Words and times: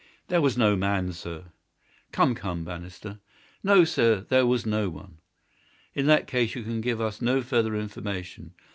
"There 0.29 0.41
was 0.41 0.57
no 0.57 0.75
man, 0.75 1.13
sir." 1.13 1.51
"Come, 2.11 2.33
come, 2.33 2.63
Bannister!" 2.63 3.19
"No, 3.61 3.83
sir; 3.83 4.21
there 4.29 4.47
was 4.47 4.65
no 4.65 4.89
one." 4.89 5.19
"In 5.93 6.07
that 6.07 6.25
case 6.25 6.55
you 6.55 6.63
can 6.63 6.81
give 6.81 6.99
us 6.99 7.21
no 7.21 7.43
further 7.43 7.75
information. 7.75 8.55